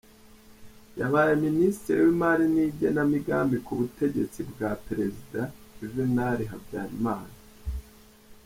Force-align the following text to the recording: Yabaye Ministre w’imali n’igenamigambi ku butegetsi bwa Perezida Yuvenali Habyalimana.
Yabaye 0.99 1.33
Ministre 1.45 1.93
w’imali 2.05 2.45
n’igenamigambi 2.53 3.57
ku 3.65 3.71
butegetsi 3.79 4.39
bwa 4.51 4.69
Perezida 4.85 5.41
Yuvenali 5.79 6.43
Habyalimana. 6.51 7.35